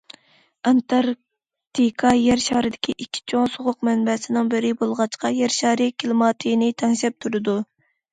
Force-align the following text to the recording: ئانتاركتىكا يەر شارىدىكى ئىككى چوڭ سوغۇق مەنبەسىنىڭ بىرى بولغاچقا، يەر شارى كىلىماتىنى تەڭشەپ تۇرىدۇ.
ئانتاركتىكا 0.69 2.13
يەر 2.19 2.39
شارىدىكى 2.45 2.95
ئىككى 3.03 3.21
چوڭ 3.33 3.45
سوغۇق 3.55 3.77
مەنبەسىنىڭ 3.89 4.49
بىرى 4.55 4.71
بولغاچقا، 4.81 5.31
يەر 5.41 5.53
شارى 5.57 5.87
كىلىماتىنى 6.05 6.71
تەڭشەپ 6.85 7.19
تۇرىدۇ. 7.27 7.57